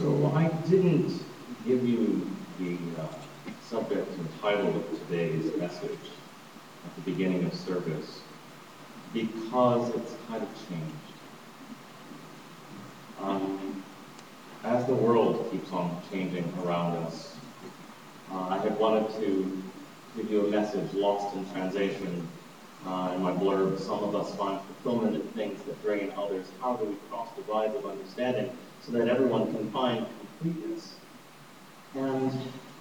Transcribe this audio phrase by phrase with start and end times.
[0.00, 1.12] So I didn't
[1.66, 2.26] give you
[2.58, 3.06] the uh,
[3.68, 5.98] subject and title of today's message
[6.86, 8.22] at the beginning of service
[9.12, 10.94] because it's kind of changed.
[13.20, 13.84] Um,
[14.64, 17.36] as the world keeps on changing around us,
[18.32, 19.62] uh, I had wanted to
[20.16, 22.26] give you a message lost in translation
[22.86, 23.78] uh, in my blurb.
[23.78, 26.46] Some of us find fulfillment in things that drain others.
[26.62, 28.50] How do we cross divides of understanding
[28.82, 30.06] so that everyone can find
[30.40, 30.94] completeness?
[31.94, 32.32] And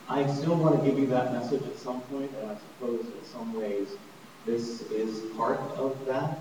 [0.07, 3.25] I still want to give you that message at some point, and I suppose in
[3.31, 3.89] some ways
[4.45, 6.39] this is part of that,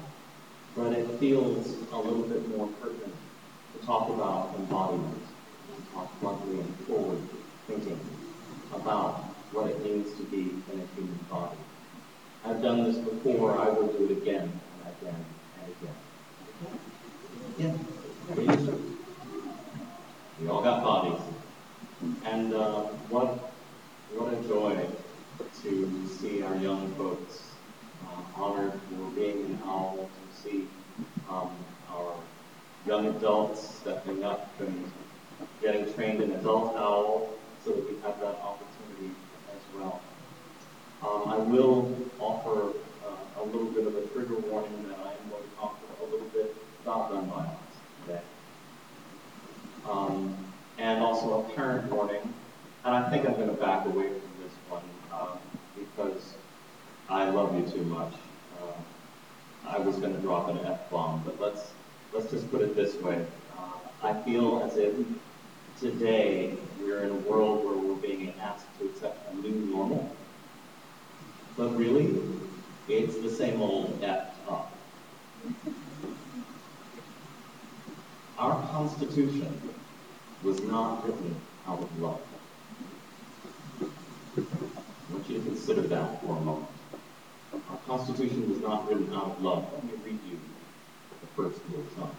[0.77, 3.15] but it feels a little bit more pertinent
[3.73, 5.19] to talk about embodiment,
[5.67, 7.21] to talk bluntly and forward
[7.67, 8.01] thinking
[8.73, 11.57] about what it means to be in a human body.
[12.45, 15.25] I've done this before, I will do it again and again
[15.61, 15.75] and
[17.59, 17.79] again.
[18.39, 18.98] Yeah.
[20.41, 21.21] We all got bodies.
[22.25, 23.27] And uh, what,
[24.15, 24.87] what a joy
[25.63, 27.51] to see our young folks
[28.07, 30.69] uh, honored for being an owl, to see
[31.29, 31.51] um,
[31.91, 32.15] our
[32.87, 34.93] young adults stepping up and
[35.61, 39.13] getting trained in adult owl so that we have that opportunity
[39.51, 40.01] as well.
[41.03, 45.31] Um, I will offer uh, a little bit of a trigger warning that I am
[45.31, 47.58] going to talk a little bit about gun violence.
[49.89, 50.37] Um,
[50.79, 52.35] and also a parent warning,
[52.85, 55.37] and I think I'm going to back away from this one uh,
[55.77, 56.35] because
[57.09, 58.13] I love you too much.
[58.61, 61.73] Uh, I was going to drop an F-bomb, but let's,
[62.13, 63.27] let's just put it this way.
[63.59, 64.95] Uh, I feel as if
[65.81, 70.15] today we're in a world where we're being asked to accept a new normal
[71.59, 72.17] but really,
[72.89, 74.73] it's the same old F up.
[78.39, 79.61] Our Constitution
[80.45, 81.35] was not written
[81.67, 82.21] out of love.
[84.37, 86.69] I want you to consider that for a moment.
[87.53, 89.67] Our Constitution was not written out of love.
[89.73, 90.39] Let me read you
[91.21, 92.15] the first little song.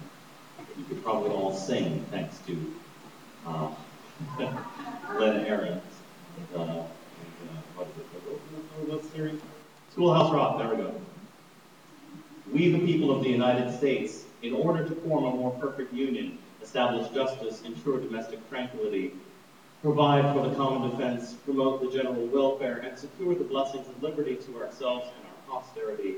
[0.78, 2.74] You could probably all sing thanks to
[3.48, 3.70] uh,
[5.18, 5.82] Lynn Ahrens.
[6.54, 6.84] And, uh,
[7.76, 8.92] what is it?
[8.92, 9.40] What series?
[9.94, 10.94] Schoolhouse Rock, there we go.
[12.52, 16.38] We, the people of the United States, in order to form a more perfect union,
[16.62, 19.14] establish justice, ensure domestic tranquility,
[19.82, 24.36] provide for the common defense, promote the general welfare, and secure the blessings of liberty
[24.36, 26.16] to ourselves and our posterity,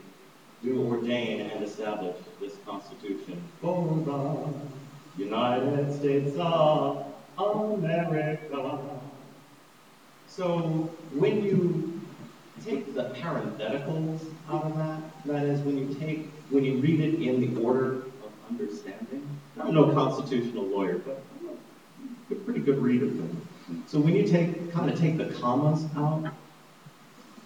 [0.63, 7.05] do ordain and establish this Constitution for the United States of
[7.37, 8.99] America.
[10.27, 12.01] So when you
[12.63, 17.15] take the parentheticals out of that, that is when you take, when you read it
[17.15, 18.03] in the order
[18.59, 19.27] understanding,
[19.59, 21.23] I'm no constitutional lawyer, but
[22.31, 23.47] a pretty good reader of them.
[23.87, 26.33] So when you take, kind of take the commas out,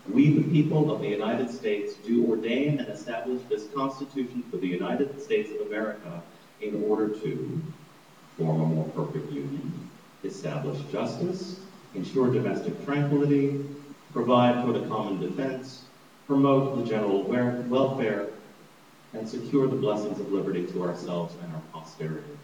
[0.10, 4.68] we, the people of the United States, do ordain and establish this Constitution for the
[4.68, 6.22] United States of America
[6.62, 7.62] in order to
[8.38, 9.90] form a more perfect union,
[10.24, 11.60] establish justice,
[11.96, 13.66] ensure domestic tranquility,
[14.14, 15.86] provide for the common defense,
[16.28, 18.28] promote the general welfare,
[19.16, 22.38] and secure the blessings of liberty to ourselves and our posterity.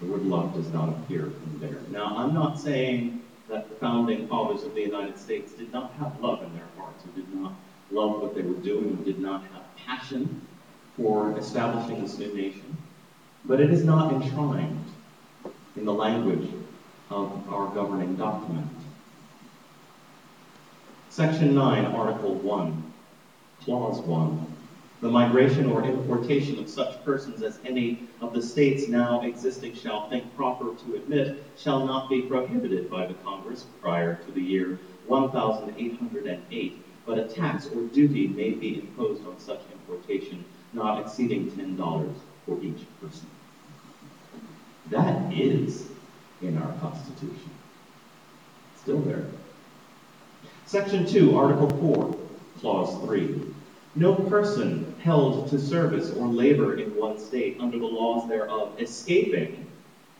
[0.00, 1.80] The word love does not appear in there.
[1.90, 6.20] Now, I'm not saying that the founding fathers of the United States did not have
[6.20, 7.52] love in their hearts, or did not
[7.90, 10.46] love what they were doing, or did not have passion
[10.96, 12.76] for establishing this new nation.
[13.44, 14.84] But it is not enshrined
[15.76, 16.48] in the language
[17.10, 18.68] of our governing document.
[21.08, 22.92] Section 9, Article 1,
[23.64, 24.47] Clause 1.
[25.00, 30.10] The migration or importation of such persons as any of the states now existing shall
[30.10, 34.80] think proper to admit shall not be prohibited by the Congress prior to the year
[35.06, 42.14] 1808, but a tax or duty may be imposed on such importation not exceeding $10
[42.44, 43.26] for each person.
[44.90, 45.86] That is
[46.42, 47.50] in our Constitution.
[48.76, 49.26] Still there.
[50.66, 52.16] Section 2, Article 4,
[52.60, 53.54] Clause 3.
[53.94, 59.66] No person held to service or labor in one state under the laws thereof, escaping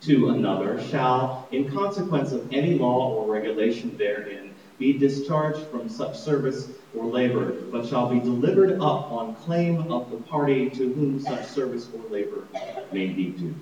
[0.01, 6.17] to another, shall, in consequence of any law or regulation therein, be discharged from such
[6.17, 11.19] service or labor, but shall be delivered up on claim of the party to whom
[11.19, 12.47] such service or labor
[12.93, 13.55] may be due.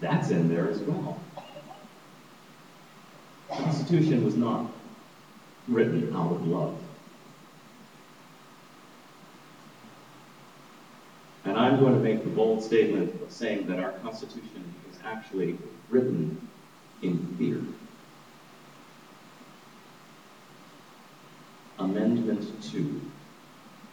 [0.00, 1.20] That's in there as well.
[3.48, 4.66] The Constitution was not
[5.68, 6.76] written out of love.
[11.56, 15.56] And I'm going to make the bold statement of saying that our Constitution is actually
[15.88, 16.46] written
[17.00, 17.62] in fear.
[21.78, 23.00] Amendment 2.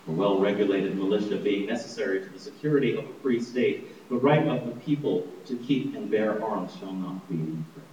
[0.09, 4.45] A well regulated militia being necessary to the security of a free state, the right
[4.45, 7.87] of the people to keep and bear arms shall not be infringed.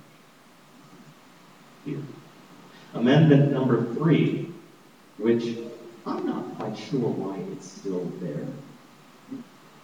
[1.85, 2.03] Here.
[2.95, 4.53] Amendment number 3,
[5.19, 5.59] which
[6.05, 8.49] I'm not quite sure why it's still there.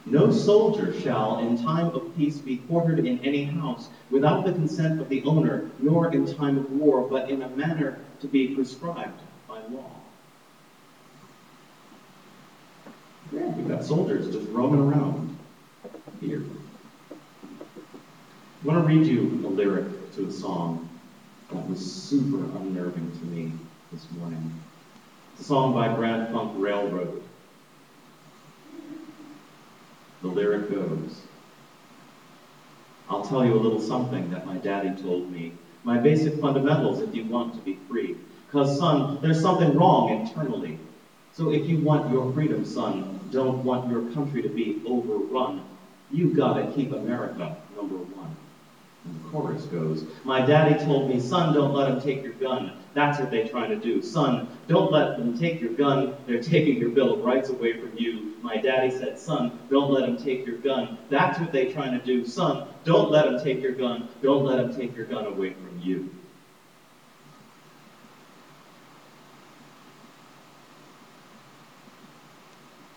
[0.09, 5.01] No soldier shall, in time of peace, be quartered in any house without the consent
[5.01, 9.21] of the owner, nor in time of war, but in a manner to be prescribed
[9.49, 9.91] by law.
[13.33, 15.37] Yeah, we've got soldiers just roaming around
[16.21, 16.45] here.
[17.11, 20.89] I want to read you a lyric to a song
[21.51, 23.51] that was super unnerving to me
[23.91, 24.55] this morning.
[25.33, 27.26] It's a song by Brad Funk Railroad.
[30.27, 31.23] The lyric goes
[33.09, 35.53] I'll tell you a little something that my daddy told me.
[35.85, 38.17] My basic fundamentals if you want to be free.
[38.47, 40.81] Because, son, there's something wrong internally.
[41.33, 45.63] So if you want your freedom, son, don't want your country to be overrun,
[46.11, 48.35] you gotta keep America number one.
[49.05, 52.73] And the chorus goes, My daddy told me, son, don't let him take your gun.
[52.97, 54.03] That's what they're trying to do.
[54.03, 56.17] Son, don't let them take your gun.
[56.27, 58.33] They're taking your Bill of Rights away from you.
[58.41, 60.97] My daddy said, son, don't let them take your gun.
[61.11, 62.25] That's what they're trying to do.
[62.25, 64.09] Son, don't let them take your gun.
[64.23, 66.09] Don't let them take your gun away from you.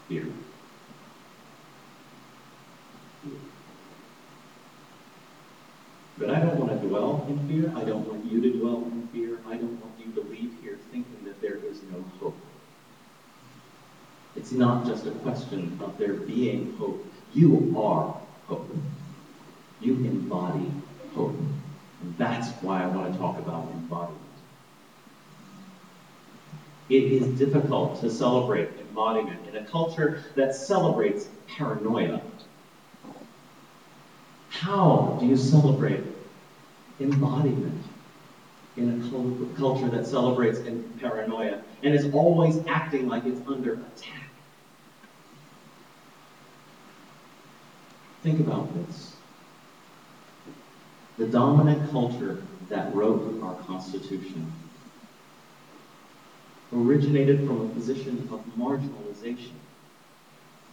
[0.07, 0.27] Fear.
[6.19, 7.71] But I don't want to dwell in fear.
[7.77, 9.39] I don't want you to dwell in fear.
[9.47, 12.35] I don't want you to leave here thinking that there is no hope.
[14.49, 17.05] It's not just a question of there being hope.
[17.33, 18.15] You are
[18.47, 18.75] hope.
[19.79, 20.71] You embody
[21.13, 21.35] hope.
[22.01, 24.17] And that's why I want to talk about embodiment.
[26.89, 32.19] It is difficult to celebrate embodiment in a culture that celebrates paranoia
[34.49, 36.01] how do you celebrate
[36.99, 37.83] embodiment
[38.77, 40.59] in a culture that celebrates
[40.99, 44.28] paranoia and is always acting like it's under attack?
[48.23, 49.15] Think about this.
[51.17, 54.51] The dominant culture that wrote our Constitution
[56.73, 59.53] originated from a position of marginalization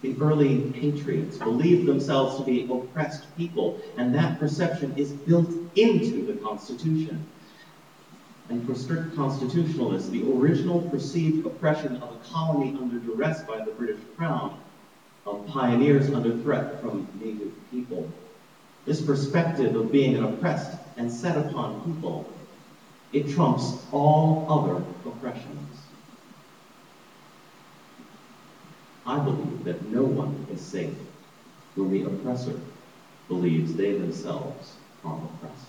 [0.03, 6.27] the early patriots believed themselves to be oppressed people, and that perception is built into
[6.27, 7.27] the Constitution.
[8.49, 13.73] And for strict constitutionalists, the original perceived oppression of a colony under duress by the
[13.73, 14.61] British Crown,
[15.27, 18.11] of pioneers under threat from native people,
[18.85, 22.33] this perspective of being an oppressed and set upon people,
[23.13, 25.81] it trumps all other oppressions.
[29.05, 30.95] I believe that no one is safe
[31.75, 32.59] when the oppressor
[33.29, 34.75] believes they themselves
[35.05, 35.67] are oppressed.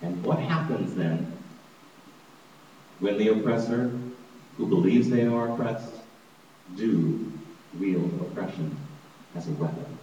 [0.00, 1.32] And what happens then
[3.02, 3.90] when the oppressor,
[4.56, 5.94] who believes they are oppressed,
[6.76, 7.32] do
[7.78, 8.76] wield oppression
[9.34, 9.98] as a weapon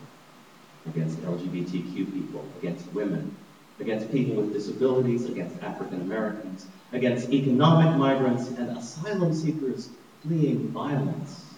[0.87, 3.35] against LGBTQ people, against women,
[3.79, 9.89] against people with disabilities, against African Americans, against economic migrants and asylum seekers
[10.23, 11.53] fleeing violence.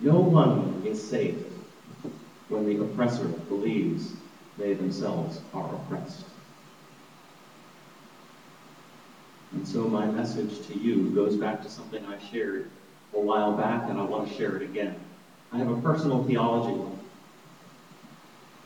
[0.00, 1.38] No one is safe
[2.48, 4.14] when the oppressor believes
[4.58, 6.24] they themselves are oppressed.
[9.52, 12.70] And so my message to you goes back to something I shared
[13.14, 14.96] a while back, and I want to share it again.
[15.52, 16.80] I have a personal theology,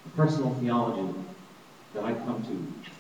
[0.06, 1.14] a personal theology
[1.94, 2.90] that I come to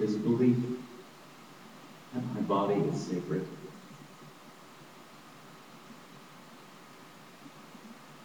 [0.00, 0.56] is belief
[2.14, 3.46] that my body is sacred,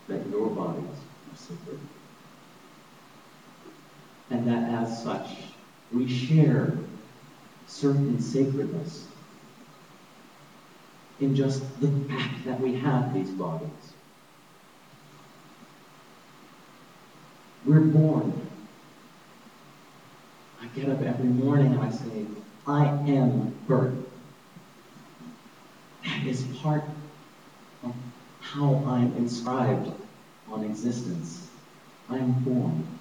[0.07, 1.79] that your bodies are sacred,
[4.29, 5.29] and that as such
[5.91, 6.73] we share
[7.67, 9.07] certain sacredness
[11.19, 13.69] in just the fact that we have these bodies.
[17.65, 18.47] We're born
[20.61, 22.25] I get up every morning and I say,
[22.65, 23.95] I am birth.
[26.03, 26.83] That is part
[27.83, 27.93] of
[28.41, 29.91] how I'm inscribed
[30.49, 31.47] on existence.
[32.09, 32.96] I am born.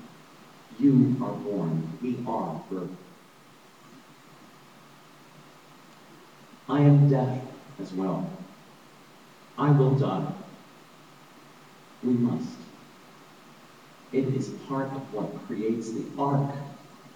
[0.79, 1.89] You are born.
[2.03, 2.91] We are birth.
[6.69, 7.43] I am death
[7.81, 8.31] as well.
[9.57, 10.33] I will die.
[12.03, 12.59] We must.
[14.13, 16.55] It is part of what creates the arc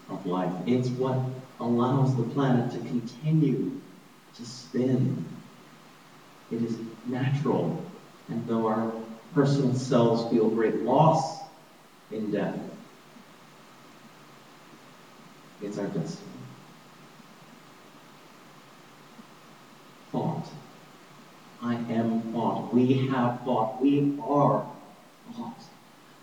[0.09, 0.53] of life.
[0.67, 1.19] It's what
[1.59, 3.73] allows the planet to continue
[4.35, 5.25] to spin.
[6.51, 7.85] It is natural,
[8.29, 8.93] and though our
[9.35, 11.41] personal selves feel great loss
[12.11, 12.59] in death,
[15.63, 16.29] it's our destiny.
[20.11, 20.47] Thought.
[21.63, 22.73] I am thought.
[22.73, 23.81] We have thought.
[23.81, 24.67] We are
[25.37, 25.63] thought.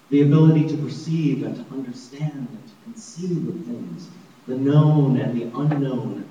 [0.09, 4.09] The ability to perceive and to understand and to conceive of things,
[4.47, 6.27] the known and the unknown.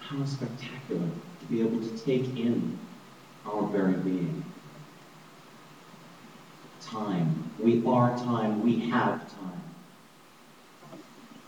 [0.00, 1.08] How spectacular
[1.40, 2.78] to be able to take in
[3.46, 4.44] our very being.
[6.80, 7.50] Time.
[7.58, 8.62] We are time.
[8.62, 9.63] We have time.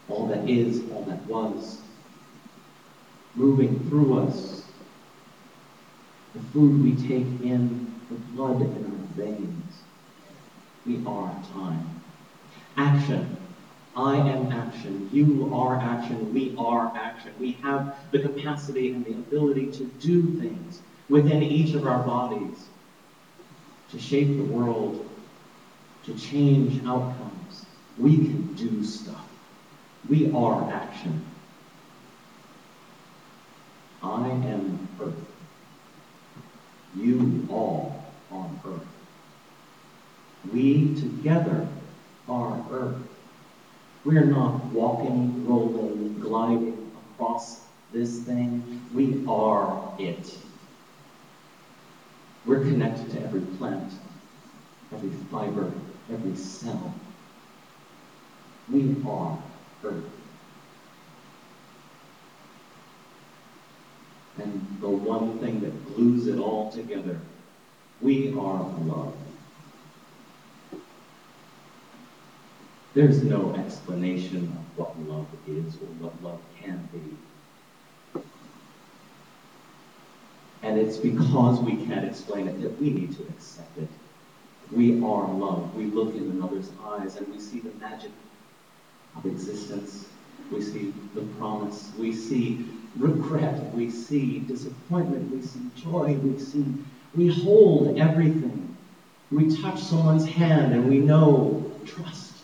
[0.08, 1.80] All that is, all that was,
[3.34, 4.64] moving through us.
[6.34, 9.82] The food we take in, the blood in our veins.
[10.84, 12.02] We are time.
[12.76, 13.36] Action.
[13.96, 15.08] I am action.
[15.12, 16.32] You are action.
[16.32, 17.32] We are action.
[17.40, 22.68] We have the capacity and the ability to do things within each of our bodies
[23.90, 25.08] to shape the world,
[26.04, 27.64] to change outcomes.
[27.96, 29.25] We can do stuff.
[30.08, 31.24] We are action.
[34.02, 35.14] I am earth.
[36.94, 38.86] You all on earth.
[40.52, 41.66] We together
[42.28, 43.02] are earth.
[44.04, 47.60] We are not walking, rolling, gliding across
[47.92, 48.80] this thing.
[48.94, 50.38] We are it.
[52.44, 53.92] We're connected to every plant,
[54.92, 55.72] every fiber,
[56.08, 56.94] every cell.
[58.68, 59.36] We are.
[59.82, 60.02] And
[64.80, 67.20] the one thing that glues it all together,
[68.00, 69.14] we are love.
[72.94, 78.22] There's no explanation of what love is or what love can be.
[80.62, 83.88] And it's because we can't explain it that we need to accept it.
[84.72, 85.74] We are love.
[85.74, 88.10] We look in another's eyes and we see the magic
[89.16, 90.08] of existence.
[90.50, 91.92] We see the promise.
[91.98, 93.74] We see regret.
[93.74, 95.30] We see disappointment.
[95.30, 96.14] We see joy.
[96.22, 96.64] We see,
[97.14, 98.76] we hold everything.
[99.30, 102.34] We touch someone's hand and we know trust.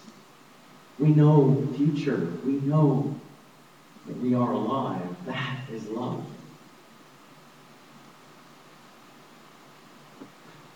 [0.98, 2.32] We know the future.
[2.44, 3.14] We know
[4.06, 5.16] that we are alive.
[5.26, 6.24] That is love.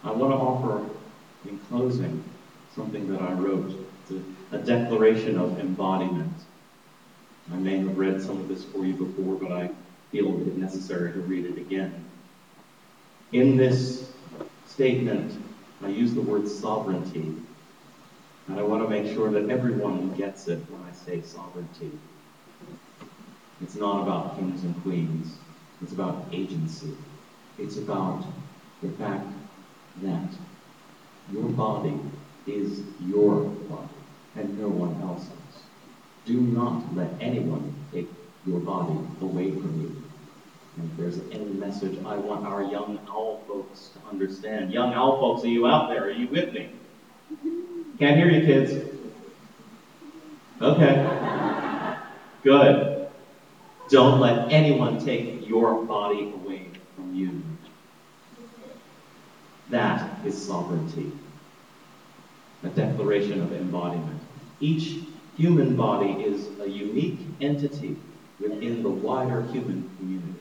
[0.04, 0.88] I want to offer,
[1.48, 2.22] in closing,
[2.74, 3.72] something that I wrote.
[4.08, 4.12] It's
[4.52, 6.32] a, declaration of embodiment.
[7.52, 9.70] I may have read some of this for you before, but I
[10.10, 12.04] feel it necessary to read it again.
[13.32, 14.12] In this
[14.66, 15.42] statement,
[15.82, 17.34] I use the word sovereignty,
[18.48, 21.90] and I want to make sure that everyone gets it when I say sovereignty.
[23.62, 25.36] It's not about kings and queens.
[25.82, 26.96] It's about agency.
[27.58, 28.24] It's about
[28.82, 29.26] the fact
[30.02, 30.28] that
[31.32, 31.98] your body
[32.46, 33.95] is your body
[34.36, 35.30] and no one else's.
[36.24, 38.08] Do not let anyone take
[38.46, 40.02] your body away from you.
[40.76, 45.18] And if there's any message I want our young owl folks to understand, young owl
[45.18, 46.04] folks, are you out there?
[46.04, 46.70] Are you with me?
[47.98, 48.92] Can't hear you, kids.
[50.60, 51.98] Okay.
[52.42, 53.08] Good.
[53.88, 57.42] Don't let anyone take your body away from you.
[59.70, 61.12] That is sovereignty.
[62.64, 64.15] A declaration of embodiment.
[64.60, 65.00] Each
[65.36, 67.96] human body is a unique entity
[68.40, 70.32] within the wider human community.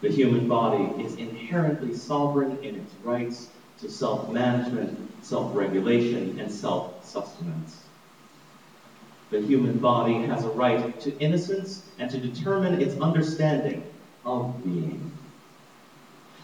[0.00, 6.50] The human body is inherently sovereign in its rights to self management, self regulation, and
[6.50, 7.84] self sustenance.
[9.30, 13.84] The human body has a right to innocence and to determine its understanding
[14.24, 15.12] of being.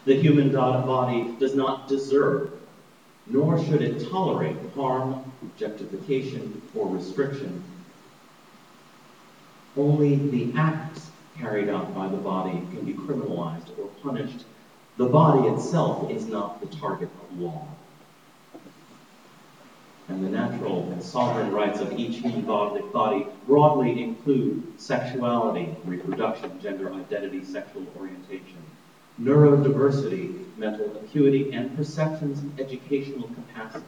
[0.04, 2.48] The human body does not deserve
[3.30, 7.62] nor should it tolerate harm, objectification, or restriction.
[9.76, 14.44] Only the acts carried out by the body can be criminalized or punished.
[14.96, 17.68] The body itself is not the target of law.
[20.08, 26.92] And the natural and sovereign rights of each human body broadly include sexuality, reproduction, gender
[26.92, 28.56] identity, sexual orientation,
[29.20, 33.84] neurodiversity, mental acuity, and perceptions and educational capacities.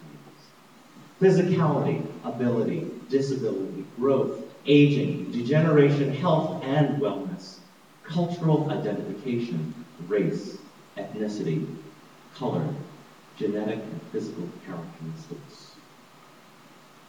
[1.21, 7.59] Physicality, ability, disability, growth, aging, degeneration, health and wellness,
[8.05, 9.75] cultural identification,
[10.09, 10.59] race,
[10.97, 11.67] ethnicity,
[12.35, 12.67] color,
[13.37, 15.75] genetic and physical characteristics.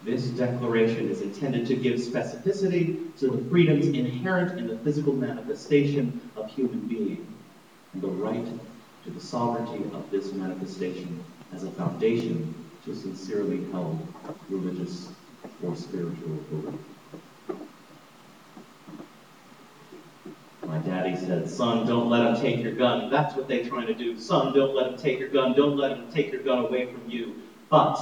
[0.04, 6.20] This declaration is intended to give specificity to the freedoms inherent in the physical manifestation
[6.36, 7.26] of human being
[7.92, 8.46] and the right
[9.04, 12.54] to the sovereignty of this manifestation as a foundation
[12.84, 14.06] to sincerely held
[14.48, 15.12] religious
[15.62, 16.80] or spiritual belief.
[20.66, 23.10] My daddy said, Son, don't let them take your gun.
[23.10, 24.18] That's what they're trying to do.
[24.18, 25.54] Son, don't let them take your gun.
[25.54, 27.42] Don't let them take your gun away from you.
[27.68, 27.98] But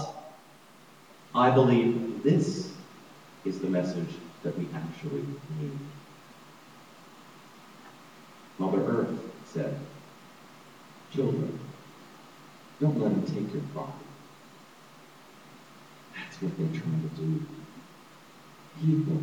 [1.35, 2.73] I believe this
[3.45, 5.25] is the message that we actually
[5.59, 5.79] need.
[8.59, 9.79] Mother Earth said,
[11.13, 11.59] Children,
[12.81, 13.93] don't let them take your body.
[16.15, 17.47] That's what they're trying to do.
[18.81, 19.23] People,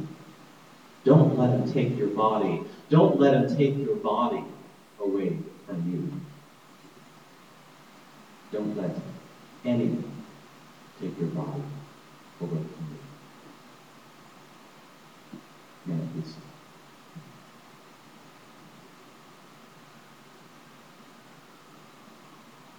[1.05, 2.63] don't let them take your body.
[2.89, 4.43] Don't let them take your body
[4.99, 6.11] away from you.
[8.51, 8.91] Don't let
[9.63, 10.25] anyone
[10.99, 11.63] take your body
[12.41, 12.97] away from
[15.87, 16.23] you.
[16.25, 16.56] So.